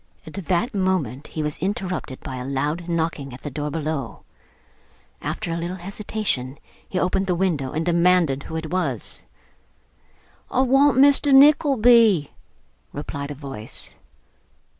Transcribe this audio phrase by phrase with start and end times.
[0.25, 4.23] At that moment, he was interrupted by a loud knocking at the door below.
[5.21, 6.57] After a little hesitation
[6.89, 9.25] he opened the window, and demanded who it was.
[10.49, 11.31] 'I want Mr.
[11.31, 12.31] Nickleby,'
[12.93, 13.99] replied a voice.